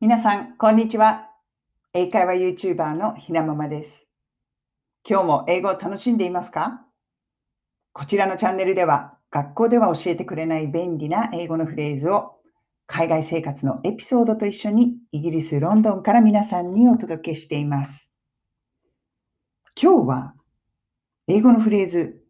[0.00, 1.28] 皆さん、こんにちは。
[1.92, 4.06] 英会話 YouTuber のひなままです。
[5.04, 6.86] 今日も英語を楽しんでいますか？
[7.92, 12.36] こちらのチャンネルでは、学校では教えてくれない便利な英語のフレーズを
[12.86, 18.12] 海外生活のエピソードと一緒にイギリス・ロンドンから皆さんにお届けしています。
[19.82, 20.34] 今日は
[21.26, 22.22] 英語のフレーズ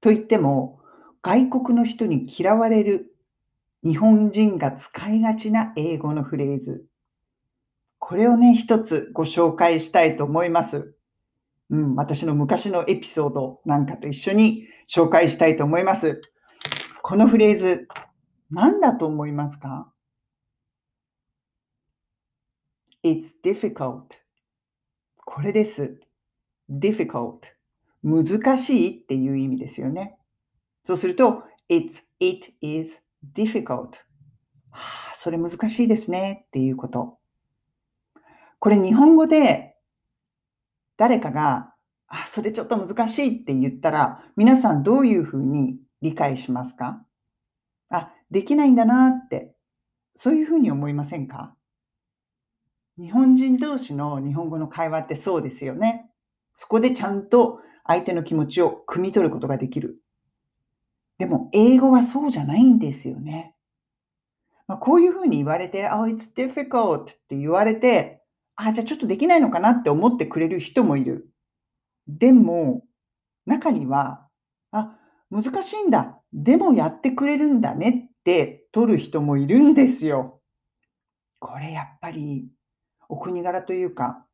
[0.00, 0.78] といっても
[1.22, 3.16] 外国の人に嫌われる
[3.82, 6.86] 日本人が使いがちな英語のフレーズ。
[7.98, 10.94] これをね、一つご紹介したいと思います。
[11.70, 16.20] うん、私の昔のエピソードなんかと一緒に紹介したいと思います。
[17.02, 17.88] このフレーズ、
[18.50, 19.92] 何だと思いますか
[23.02, 24.02] ?It's difficult.
[25.24, 26.00] これです。
[26.70, 27.40] difficult.
[28.02, 30.16] 難しいっていう意味ですよね。
[30.84, 33.02] そうすると、it's, it is
[33.34, 33.96] difficult.
[34.70, 37.18] はあ、それ難しいですねっていうこと。
[38.66, 39.76] これ日本語で
[40.96, 41.72] 誰かが、
[42.08, 47.00] あ、それちょっと難しいって言ったら、皆さんどういうふうに理解しますか
[47.90, 49.54] あ、できないんだなって、
[50.16, 51.54] そういうふうに思いませんか？
[52.98, 56.10] 日本人同士の日本語の会話ってそうですよね。
[56.52, 60.00] そこでちゃんと相手の気持ちを汲み取ることができる。
[61.18, 63.54] でも、英語はそうじゃないんですよね。
[64.66, 68.24] まあ、こういうふうに言われて、Oh, it's difficult って言われて、
[68.56, 71.30] あ、じゃあちょっとできないのかなって思ってくれる人もいる。
[72.08, 72.84] でも、
[73.46, 74.26] 中には、
[74.72, 74.98] あ、
[75.30, 76.20] 難しいんだ。
[76.32, 80.40] でもやってくれるんだねって取る人もいるんですよ。
[81.38, 82.48] これやっぱり
[83.08, 84.24] お国柄というか、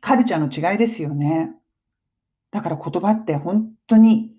[0.00, 1.54] カルチャーの違いですよね。
[2.50, 4.32] だから言葉って本当に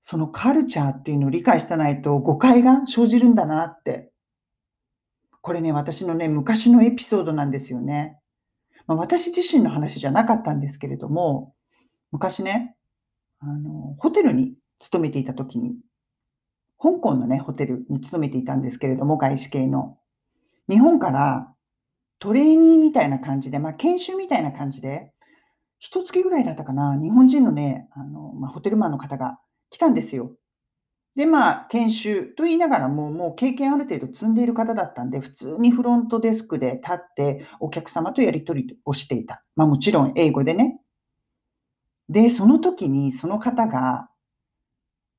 [0.00, 4.12] そのカルチャーっていうのを理解してないと誤解が生じるんだなって。
[5.40, 8.18] これね、私のね、昔のエピソードなんですよね。
[8.86, 11.54] まあ、私自身の話じゃなかったんですけれども、
[12.12, 12.76] 昔ね、
[13.40, 15.76] あの、ホテルに勤めていた時に、
[16.78, 19.98] 香港のね、ホテルに勤めていたんですけれども、外資系の。
[20.68, 21.54] 日本から
[22.18, 25.12] トレーニーみたいな感じで、まあ、研修みたいな感じで、
[25.78, 29.38] 一月ぐらいだったかな、日本人のね、あのまあ、ホテルマンの方が
[29.70, 30.32] 来たんですよ。
[31.16, 39.44] で、まあ、研修と言いながらも、もう経験ある程度積んでいる方だったんで、普通にフロントデスクで立って、お客様とやり取りをしていた。
[39.54, 40.80] まあ、もちろん英語でね。
[42.08, 44.08] で、その時にその方が、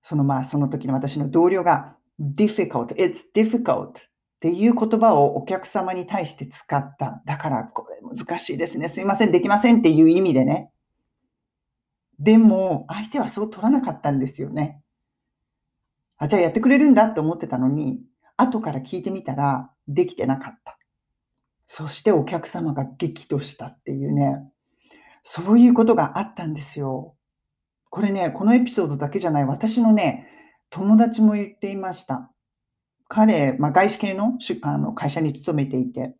[0.02, 3.94] そのまあ、その時の私の同僚が、difficult, it's difficult っ
[4.40, 7.22] ていう言葉をお客様に対して使った。
[7.26, 8.90] だから、これ難しいですね。
[8.90, 10.72] すいません、できませんっていう意味でね。
[12.20, 14.82] でも、相手はそう取らなかったんですよね。
[16.18, 18.00] あ、じゃあやってくれるんだって思ってたのに、
[18.38, 20.78] 後から聞いてみたら、できてなかった。
[21.68, 24.42] そしてお客様が激怒したっていうね、
[25.24, 27.16] そういうことがあったんですよ。
[27.90, 30.28] これね、このエピソードだけじゃない、私のね、
[30.70, 32.32] 友達も言っていました。
[33.08, 36.16] 彼、まあ、外資系のあの会社に勤めていて、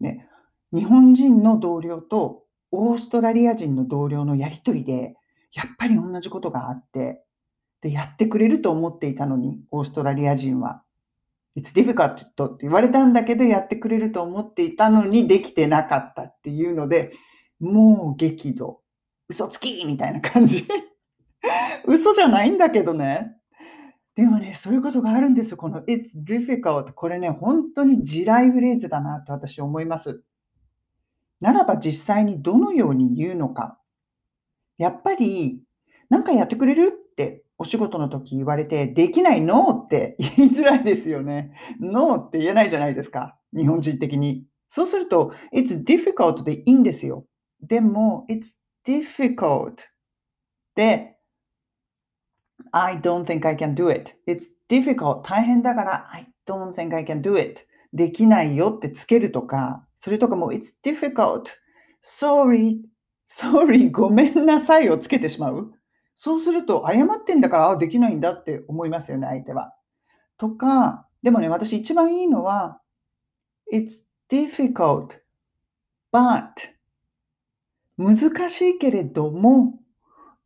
[0.00, 0.28] ね、
[0.72, 5.14] 日本人の同僚とオーストラリア人の同僚のやりとりで、
[5.52, 7.24] やっぱり同じことがあって、
[7.84, 10.82] で、やってくれると思っていたのに、オーストラリア人は。
[11.54, 17.12] It's difficult って言われたんだけど、やってくれると思っていたのに、できてなかったっていうので、
[17.60, 18.80] もう激怒。
[19.28, 20.66] 嘘つきみたいな感じ。
[21.86, 23.36] 嘘じゃないんだけどね。
[24.14, 25.58] でもね、そういうことがあるんですよ。
[25.58, 26.94] この It's difficult。
[26.94, 30.22] これね、本当に地雷フレーズだなと私思います。
[31.42, 33.78] ならば実際にどのように言うのか。
[34.78, 35.62] やっぱり、
[36.08, 36.98] なんかやってくれる？
[37.12, 41.52] ってお仕事の時言われて、できないノーって 言いづらいですよね。
[41.80, 43.38] ノーって言えないじゃないですか。
[43.56, 44.44] 日本人的に。
[44.68, 47.26] そうすると、It's difficult でいいんですよ。
[47.60, 49.76] でも、It's difficult
[50.74, 51.16] で、
[52.72, 54.12] I don't think I can do it.
[54.26, 55.22] It's difficult.
[55.22, 57.62] 大変だから I don't think I can do it.
[57.92, 61.44] できないよってつけるとか、それとかも It's difficult.
[62.02, 62.80] Sorry.
[63.26, 63.90] Sorry.
[63.90, 65.72] ごめんなさいをつけてしまう。
[66.14, 69.74] そうすると、謝ってんだから、あ、できないんだって思いますよね、相手は。
[70.38, 72.80] とか、でもね、私一番いいのは、
[73.72, 75.20] It's difficult,
[76.12, 76.74] but
[77.96, 79.78] 難しいけれども、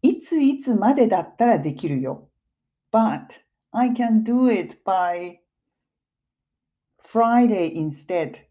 [0.03, 2.29] いついつまでだったらできるよ。
[2.93, 3.27] But
[3.73, 5.39] I can do it by
[7.03, 8.48] Friday instead.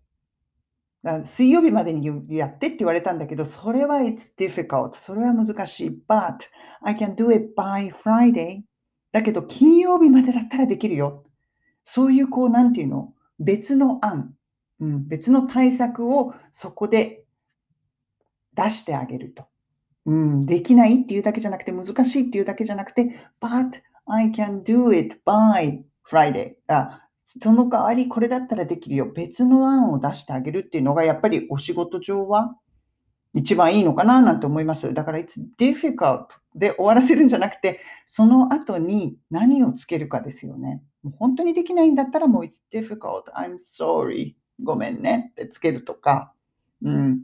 [1.23, 4.93] 水曜日までにやってって言われたんだけど、それは It's difficult.
[4.93, 6.01] それは難しい。
[6.07, 6.39] But
[6.81, 8.63] I can do it by Friday.
[9.11, 11.23] だけど、金曜日までだったらできるよ。
[11.83, 13.13] そういう、こう、なんていうの？
[13.39, 14.33] 別の案。
[14.79, 17.23] うん、別の対策をそこで
[18.53, 19.45] 出してあげると。
[20.05, 26.55] うん、できないっていうだけじゃなくて、難しいっていうだけじゃなくて、but I can do it by Friday.
[26.67, 27.06] あ
[27.41, 29.11] その代わりこれだったらできるよ。
[29.13, 32.55] 別の案を出してあげるっていうのが、やっぱりお仕事上は
[33.33, 34.93] 一番いいのかななんて思います。
[34.93, 40.81] だから、it's difficult で終わらせるんじゃなくて、その後に何をつけるかですよね。
[41.03, 46.33] もう本当にできないんだったら、もう it's difficult, I'm sorry, ごめんねってつけるとか、
[46.81, 47.23] うん。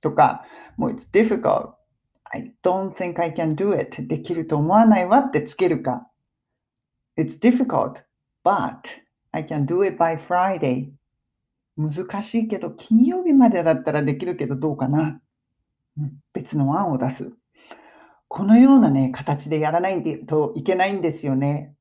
[0.00, 0.44] とか、
[0.76, 1.72] もう it's difficult,
[2.24, 6.08] I don't think I can do it できると思わないわってつけるか。
[7.18, 8.02] It's difficult,
[8.44, 8.80] but
[9.36, 10.88] I can do it by Friday.
[11.76, 15.20] 難しいけど、金曜日までだったらできるけどどうかな。
[16.32, 17.30] 別の案を出す。
[18.28, 21.74] このようなね、形でやらないといけないんですよね。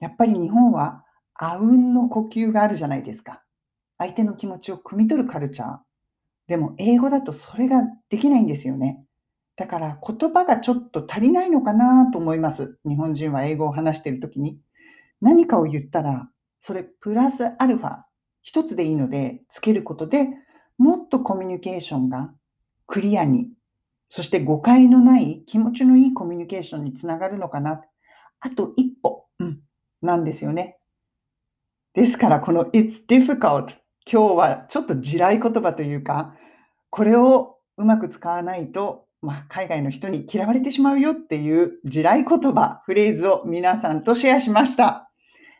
[0.00, 1.02] やっぱり日本は、
[1.32, 3.42] あうんの呼吸があるじゃないですか。
[3.96, 5.78] 相手の気持ちを汲み取るカルチャー。
[6.46, 9.02] でも、英語だとそれができないんですよね。
[9.56, 12.78] だから言葉がちょっと足りないのかなと思います。
[12.86, 14.60] 日本人は英語を話しているときに。
[15.22, 16.28] 何かを言ったら、
[16.60, 18.02] それプラスアルファ、
[18.42, 20.28] 一つでいいので、つけることで
[20.78, 22.32] もっとコミュニケーションが
[22.86, 23.48] クリアに、
[24.08, 27.82] そして誤解のない気持ちのいいコミュニケーションにつながるのかな。
[28.40, 29.60] あと一歩、うん、
[30.00, 30.78] なんですよね。
[31.94, 33.74] ですから、この It's difficult
[34.10, 36.34] 今日はちょっと地雷言葉というか、
[36.90, 45.07] これをうまく使わないとまあ、海外の人に嫌われてしまうよっていう地雷言葉、フレーズを皆さんとシェアしました。